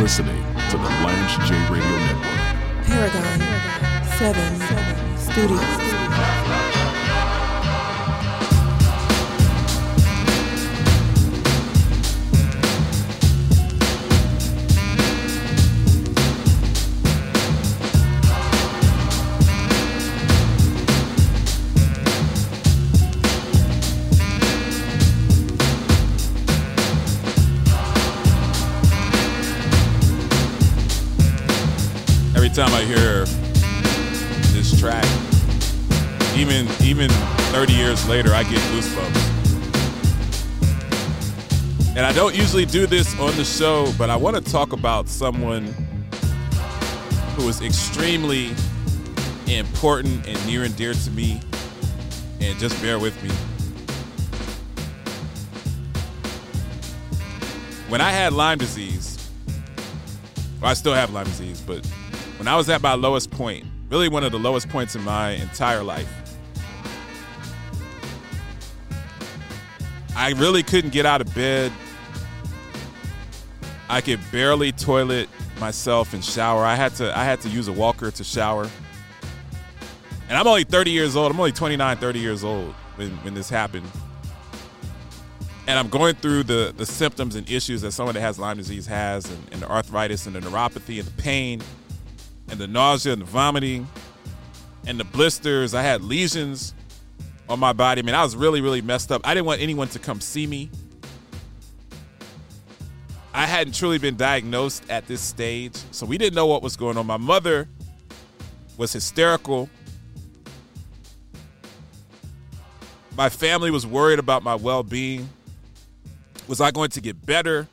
[0.00, 2.40] listening to the Lance J Radio Network.
[2.86, 3.38] Paragon
[4.18, 5.89] 7 Studios.
[37.90, 39.36] Years later, I get goosebumps.
[41.96, 45.08] And I don't usually do this on the show, but I want to talk about
[45.08, 45.64] someone
[47.34, 48.54] who is extremely
[49.48, 51.40] important and near and dear to me.
[52.40, 53.30] And just bear with me.
[57.88, 59.18] When I had Lyme disease,
[60.60, 61.84] well, I still have Lyme disease, but
[62.38, 65.30] when I was at my lowest point, really one of the lowest points in my
[65.30, 66.19] entire life,
[70.20, 71.72] I really couldn't get out of bed.
[73.88, 76.62] I could barely toilet myself and shower.
[76.62, 78.68] I had to I had to use a walker to shower.
[80.28, 81.32] And I'm only 30 years old.
[81.32, 83.90] I'm only 29, 30 years old when, when this happened.
[85.66, 88.86] And I'm going through the, the symptoms and issues that someone that has Lyme disease
[88.88, 91.62] has, and, and the arthritis and the neuropathy and the pain
[92.50, 93.88] and the nausea and the vomiting
[94.86, 95.72] and the blisters.
[95.72, 96.74] I had lesions
[97.50, 98.00] on my body.
[98.00, 99.20] I mean, I was really, really messed up.
[99.24, 100.70] I didn't want anyone to come see me.
[103.34, 106.96] I hadn't truly been diagnosed at this stage, so we didn't know what was going
[106.96, 107.06] on.
[107.06, 107.68] My mother
[108.76, 109.68] was hysterical.
[113.16, 115.28] My family was worried about my well being.
[116.48, 117.68] Was I going to get better?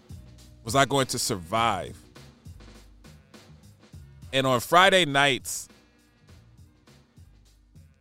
[0.63, 1.97] Was I going to survive?
[4.33, 5.69] And on Friday nights,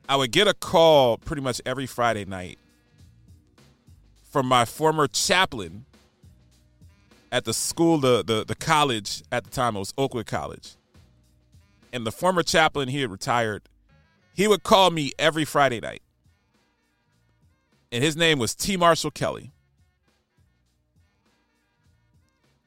[0.08, 2.58] I would get a call pretty much every Friday night
[4.30, 5.86] from my former chaplain
[7.32, 10.76] at the school, the, the, the college at the time, it was Oakwood College.
[11.92, 13.62] And the former chaplain, he had retired,
[14.34, 16.02] he would call me every Friday night.
[17.90, 18.76] And his name was T.
[18.76, 19.52] Marshall Kelly.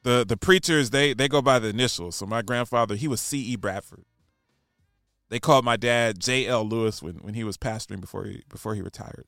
[0.02, 2.16] The the preachers, they they go by the initials.
[2.16, 3.56] So my grandfather, he was C.E.
[3.56, 4.04] Bradford.
[5.30, 6.68] They called my dad J.L.
[6.68, 9.26] Lewis when, when he was pastoring before he before he retired.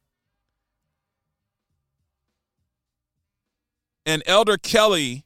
[4.04, 5.24] And Elder Kelly,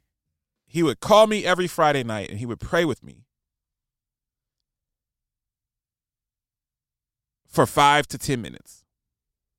[0.66, 3.25] he would call me every Friday night and he would pray with me
[7.48, 8.84] for five to 10 minutes.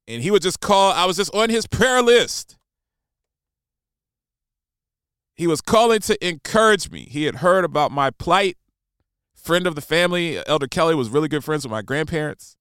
[0.07, 2.57] And he would just call, I was just on his prayer list.
[5.33, 7.07] He was calling to encourage me.
[7.09, 8.55] He had heard about my plight.
[9.47, 12.57] Friend of the family, Elder Kelly was really good friends with my grandparents.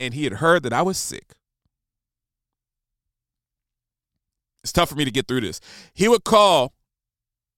[0.00, 1.34] And he had heard that I was sick.
[4.64, 5.60] It's tough for me to get through this.
[5.94, 6.72] He would call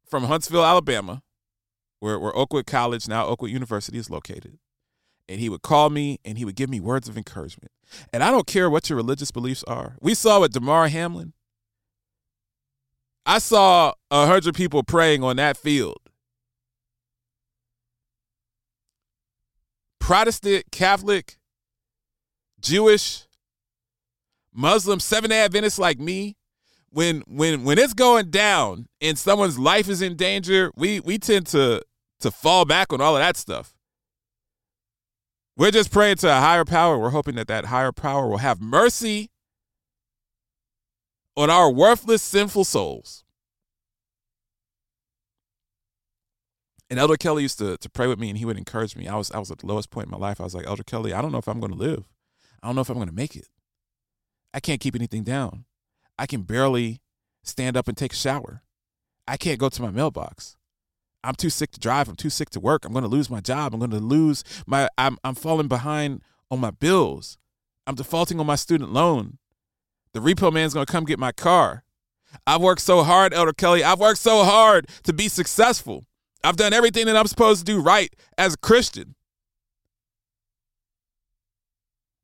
[0.07, 1.23] from Huntsville, Alabama,
[2.01, 4.59] where, where Oakwood College, now Oakwood University, is located.
[5.27, 7.73] And he would call me and he would give me words of encouragement.
[8.13, 9.97] And I don't care what your religious beliefs are.
[10.03, 11.33] We saw with Damar Hamlin.
[13.25, 16.04] I saw a hundred people praying on that field.
[20.05, 21.39] Protestant, Catholic,
[22.61, 23.23] Jewish,
[24.53, 26.37] Muslim, Seven Adventists like me,
[26.91, 31.47] when when when it's going down and someone's life is in danger, we we tend
[31.47, 31.81] to
[32.21, 33.73] to fall back on all of that stuff.
[35.57, 36.99] We're just praying to a higher power.
[36.99, 39.31] We're hoping that that higher power will have mercy
[41.35, 43.24] on our worthless, sinful souls.
[46.91, 49.09] And Elder Kelly used to, to pray with me and he would encourage me.
[49.09, 50.41] I was I was at the lowest point in my life.
[50.41, 52.05] I was like, Elder Kelly, I don't know if I'm going to live.
[52.62, 53.49] I don't know if I'm going to make it.
[54.53, 55.64] I can't keep anything down.
[56.19, 57.00] I can barely
[57.43, 58.62] stand up and take a shower.
[59.26, 60.56] I can't go to my mailbox.
[61.25, 62.09] I'm too sick to drive.
[62.09, 62.85] I'm too sick to work.
[62.85, 63.73] I'm going to lose my job.
[63.73, 67.38] I'm going to lose my I'm I'm falling behind on my bills.
[67.87, 69.38] I'm defaulting on my student loan.
[70.12, 71.82] The repo man's going to come get my car.
[72.47, 73.82] I've worked so hard, Elder Kelly.
[73.82, 76.05] I've worked so hard to be successful.
[76.44, 79.14] I've done everything that I'm supposed to do right as a Christian.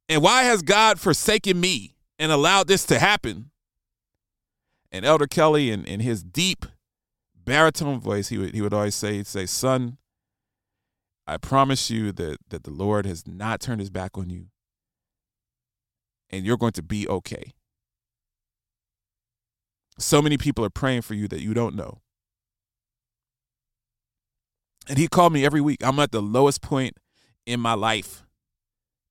[0.09, 3.51] And why has God forsaken me and allowed this to happen?
[4.93, 6.67] And Elder Kelly, in, in his deep
[7.35, 9.99] baritone voice, he would he would always say, he'd say, Son,
[11.27, 14.47] I promise you that, that the Lord has not turned his back on you.
[16.29, 17.53] And you're going to be okay.
[19.99, 22.01] So many people are praying for you that you don't know.
[24.89, 25.85] And he called me every week.
[25.85, 26.97] I'm at the lowest point
[27.47, 28.25] in my life.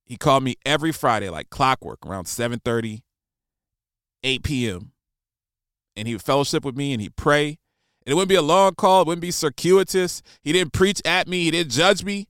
[0.06, 3.01] He called me every Friday, like clockwork, around 7:30,
[4.24, 4.92] 8 p.m.
[5.95, 7.60] And he would fellowship with me and he'd pray.
[8.06, 10.24] And it wouldn't be a long call, it wouldn't be circuitous.
[10.42, 12.27] He didn't preach at me, he didn't judge me.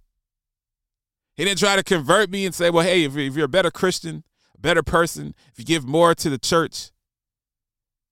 [1.38, 4.26] He didn't try to convert me and say, well, hey, if you're a better Christian,
[4.58, 6.92] a better person, if you give more to the church,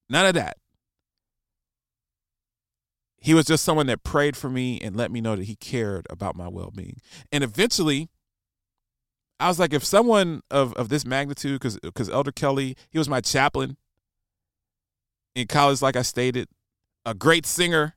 [0.10, 0.56] none of that.
[3.20, 6.06] He was just someone that prayed for me and let me know that he cared
[6.10, 7.02] about my well being.
[7.32, 8.10] And eventually,
[9.40, 13.10] I was like, if someone of, of this magnitude, because because Elder Kelly, he was
[13.10, 13.78] my chaplain
[15.36, 16.48] in college, like I stated,
[17.06, 17.96] a great singer,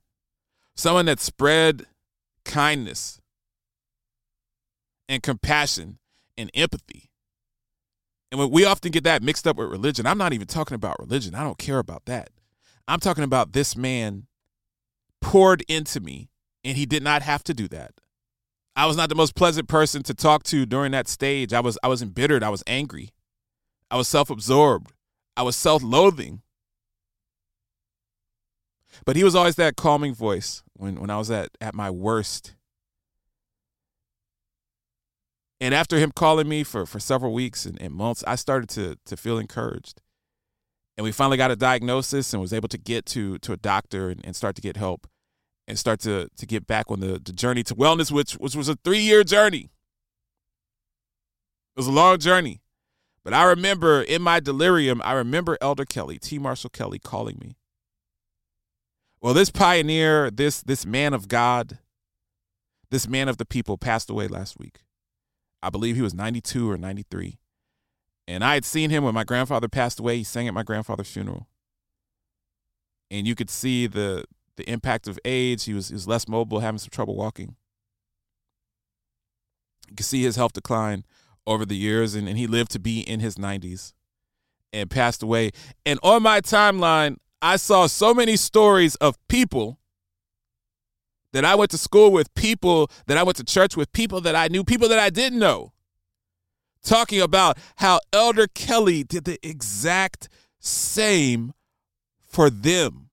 [0.74, 1.86] someone that spread
[2.44, 3.20] kindness
[5.08, 5.98] and compassion
[6.36, 7.10] and empathy.
[8.32, 11.34] And we often get that mixed up with religion, I'm not even talking about religion.
[11.34, 12.30] I don't care about that.
[12.86, 14.26] I'm talking about this man
[15.20, 16.30] poured into me,
[16.64, 17.92] and he did not have to do that.
[18.76, 21.52] I was not the most pleasant person to talk to during that stage.
[21.52, 22.42] I was I was embittered.
[22.42, 23.10] I was angry.
[23.90, 24.92] I was self-absorbed.
[25.36, 26.42] I was self-loathing.
[29.04, 32.54] But he was always that calming voice when, when I was at, at my worst
[35.60, 38.96] and after him calling me for, for several weeks and, and months, I started to
[39.04, 40.00] to feel encouraged.
[40.96, 44.10] And we finally got a diagnosis and was able to get to to a doctor
[44.10, 45.06] and, and start to get help
[45.66, 48.68] and start to to get back on the, the journey to wellness, which which was
[48.68, 49.70] a three year journey.
[51.76, 52.60] It was a long journey.
[53.24, 56.38] But I remember in my delirium, I remember Elder Kelly, T.
[56.38, 57.56] Marshall Kelly, calling me.
[59.20, 61.78] Well, this pioneer, this this man of God,
[62.90, 64.80] this man of the people passed away last week.
[65.62, 67.38] I believe he was 92 or 93.
[68.26, 70.18] And I had seen him when my grandfather passed away.
[70.18, 71.48] He sang at my grandfather's funeral.
[73.10, 74.24] And you could see the
[74.60, 75.64] the impact of age.
[75.64, 77.56] He was, he was less mobile, having some trouble walking.
[79.88, 81.04] You could see his health decline
[81.46, 83.92] over the years, and, and he lived to be in his 90s
[84.72, 85.50] and passed away.
[85.84, 89.78] And on my timeline, I saw so many stories of people
[91.32, 94.36] that I went to school with, people that I went to church with, people that
[94.36, 95.72] I knew, people that I didn't know,
[96.82, 100.28] talking about how Elder Kelly did the exact
[100.58, 101.52] same
[102.26, 103.10] for them.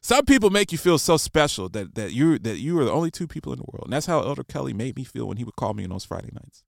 [0.00, 3.10] Some people make you feel so special that that you that you are the only
[3.10, 3.86] two people in the world.
[3.86, 6.04] And that's how Elder Kelly made me feel when he would call me on those
[6.04, 6.62] Friday nights.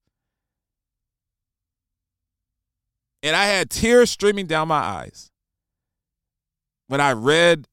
[3.23, 5.31] And I had tears streaming down my eyes
[6.89, 7.69] when I read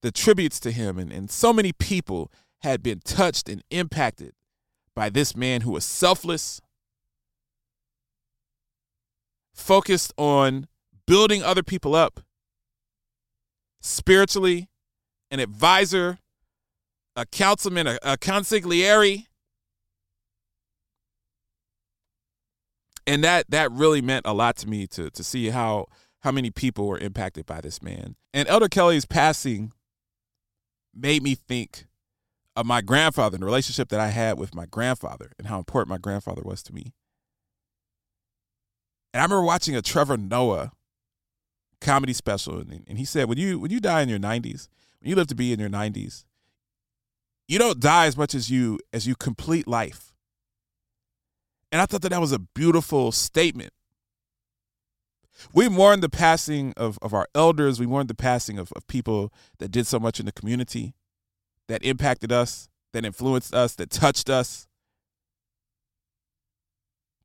[0.00, 4.32] the tributes to him, and, and so many people had been touched and impacted
[4.94, 6.60] by this man who was selfless,
[9.56, 10.68] focused on
[11.06, 12.20] building other people up
[13.80, 14.68] spiritually,
[15.30, 16.18] an advisor,
[17.16, 19.26] a councilman, a, a consigliere.
[23.06, 25.86] And that that really meant a lot to me to to see how
[26.20, 28.16] how many people were impacted by this man.
[28.34, 29.72] And Elder Kelly's passing
[30.92, 31.86] made me think
[32.56, 35.90] of my grandfather and the relationship that I had with my grandfather and how important
[35.90, 36.94] my grandfather was to me.
[39.16, 40.72] And I remember watching a Trevor Noah
[41.80, 44.68] comedy special, and, and he said, "When you when you die in your 90s,
[45.00, 46.26] when you live to be in your 90s,
[47.48, 50.12] you don't die as much as you as you complete life."
[51.72, 53.72] And I thought that that was a beautiful statement.
[55.50, 57.80] We mourn the passing of, of our elders.
[57.80, 60.94] We mourn the passing of, of people that did so much in the community,
[61.68, 64.68] that impacted us, that influenced us, that touched us,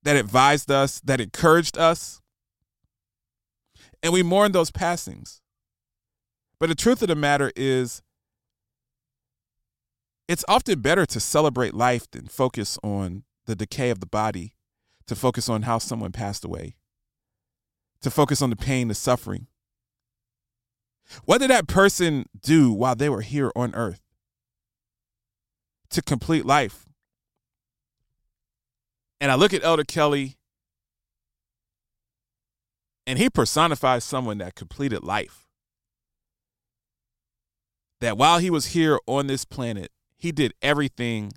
[0.04, 2.22] that advised us, that encouraged us.
[4.04, 5.42] And we mourn those passings.
[6.60, 8.02] But the truth of the matter is,
[10.28, 14.54] it's often better to celebrate life than focus on the decay of the body,
[15.08, 16.76] to focus on how someone passed away
[18.02, 19.48] to focus on the pain, the suffering.
[21.26, 24.02] What did that person do while they were here on earth
[25.90, 26.86] to complete life?
[29.22, 30.36] And I look at Elder Kelly,
[33.06, 35.46] and he personifies someone that completed life.
[38.00, 41.32] That while he was here on this planet, he did everything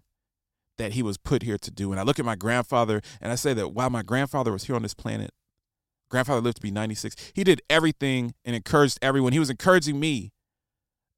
[0.79, 1.93] that he was put here to do.
[1.93, 4.76] And I look at my grandfather, and I say that while my grandfather was here
[4.76, 5.31] on this planet,
[6.09, 7.14] grandfather lived to be 96.
[7.35, 9.35] He did everything and encouraged everyone.
[9.35, 10.33] He was encouraging me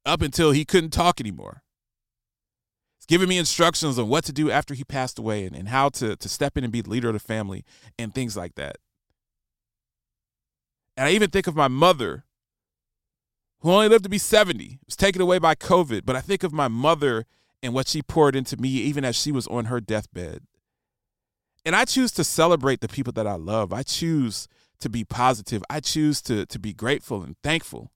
[0.05, 1.63] up until he couldn't talk anymore.
[3.07, 6.15] Giving me instructions on what to do after he passed away and, and how to,
[6.15, 7.63] to step in and be the leader of the family
[7.97, 8.77] and things like that.
[10.97, 12.25] And I even think of my mother,
[13.59, 16.01] who only lived to be 70, was taken away by COVID.
[16.05, 17.25] But I think of my mother
[17.63, 20.41] and what she poured into me, even as she was on her deathbed.
[21.65, 23.71] And I choose to celebrate the people that I love.
[23.71, 24.47] I choose
[24.79, 25.63] to be positive.
[25.69, 27.91] I choose to, to be grateful and thankful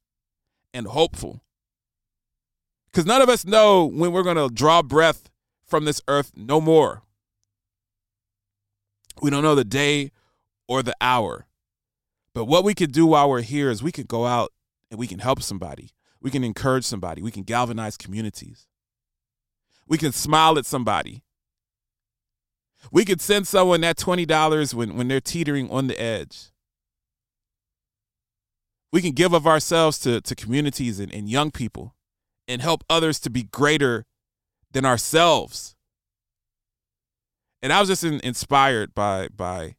[0.74, 1.44] and hopeful.
[2.92, 5.30] Because none of us know when we're going to draw breath
[5.66, 7.04] from this earth no more.
[9.22, 10.12] We don't know the day
[10.68, 11.48] or the hour.
[12.34, 14.52] But what we could do while we're here is we could go out
[14.90, 15.92] and we can help somebody.
[16.22, 17.22] We can encourage somebody.
[17.22, 18.68] We can galvanize communities.
[19.88, 21.24] We can smile at somebody.
[22.92, 26.52] We could send someone that $20 when, when they're teetering on the edge.
[28.92, 31.96] We can give of ourselves to, to communities and, and young people
[32.48, 34.06] and help others to be greater
[34.72, 35.76] than ourselves.
[37.62, 39.76] And I was just in, inspired by by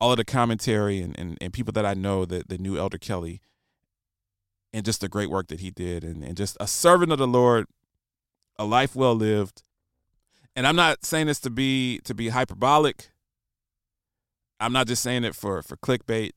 [0.00, 2.98] all of the commentary and, and, and people that I know that, that knew Elder
[2.98, 3.40] Kelly
[4.72, 7.28] and just the great work that he did and, and just a servant of the
[7.28, 7.66] Lord,
[8.58, 9.62] a life well lived.
[10.56, 13.10] And I'm not saying this to be to be hyperbolic.
[14.60, 16.32] I'm not just saying it for for clickbait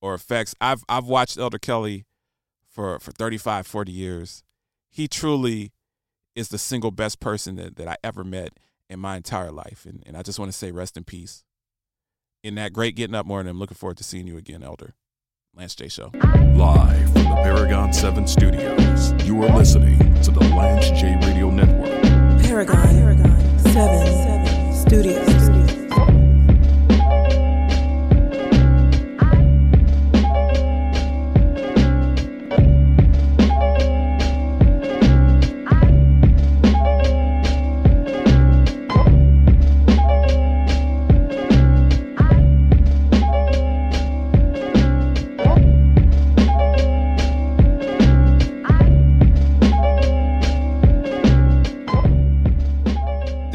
[0.00, 0.54] or effects.
[0.60, 2.06] I've I've watched Elder Kelly
[2.68, 4.42] for for 35, 40 years.
[4.94, 5.72] He truly
[6.36, 9.86] is the single best person that, that I ever met in my entire life.
[9.86, 11.42] And, and I just want to say rest in peace.
[12.44, 14.94] In that great getting up morning, I'm looking forward to seeing you again, Elder.
[15.52, 15.88] Lance J.
[15.88, 16.12] Show.
[16.14, 21.90] Live from the Paragon 7 studios, you are listening to the Lance J Radio Network.
[22.44, 25.33] Paragon, Paragon 7 Studios.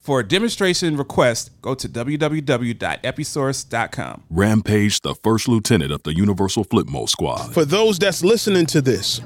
[0.00, 4.22] For a demonstration request, go to www.episource.com.
[4.30, 7.52] Rampage, the first lieutenant of the Universal Flipmo Squad.
[7.52, 9.20] For those that's listening to this,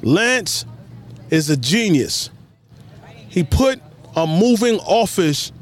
[0.00, 0.64] Lance
[1.28, 2.30] is a genius.
[3.28, 3.78] He put
[4.14, 5.52] a moving office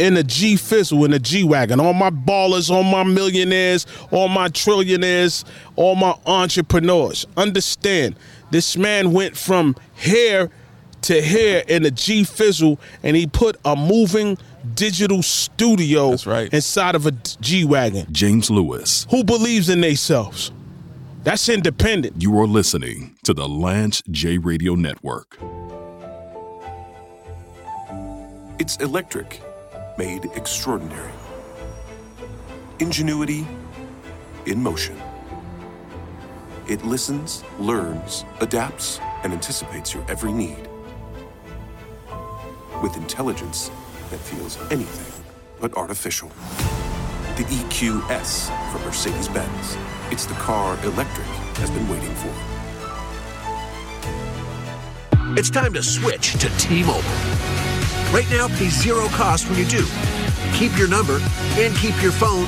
[0.00, 1.78] in a G Fizzle, in a G Wagon.
[1.78, 5.44] All my ballers, all my millionaires, all my trillionaires,
[5.76, 7.28] all my entrepreneurs.
[7.36, 8.16] Understand,
[8.50, 10.50] this man went from here
[11.02, 14.38] to here in a G Fizzle and he put a moving
[14.74, 16.52] digital studio That's right.
[16.52, 18.06] inside of a G Wagon.
[18.12, 19.06] James Lewis.
[19.10, 20.52] Who believes in themselves?
[21.22, 22.22] That's independent.
[22.22, 25.38] You are listening to the Lance J Radio Network.
[28.58, 29.40] It's electric,
[29.98, 31.12] made extraordinary.
[32.78, 33.46] Ingenuity
[34.46, 34.98] in motion.
[36.68, 40.69] It listens, learns, adapts, and anticipates your every need.
[42.82, 43.70] With intelligence
[44.08, 45.24] that feels anything
[45.60, 46.28] but artificial.
[47.36, 49.76] The EQS from Mercedes Benz.
[50.10, 51.26] It's the car electric
[51.58, 52.32] has been waiting for.
[55.38, 57.02] It's time to switch to T-Mobile.
[58.12, 59.84] Right now, pay zero cost when you do.
[60.54, 61.20] Keep your number
[61.58, 62.46] and keep your phone.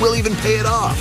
[0.00, 0.98] We'll even pay it off.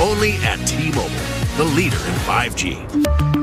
[0.00, 1.08] Only at T-Mobile,
[1.56, 3.35] the leader in 5G.